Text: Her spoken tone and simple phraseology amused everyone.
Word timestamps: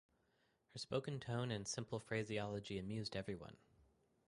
Her 0.73 0.79
spoken 0.79 1.19
tone 1.19 1.51
and 1.51 1.67
simple 1.67 1.99
phraseology 1.99 2.79
amused 2.79 3.15
everyone. 3.15 3.57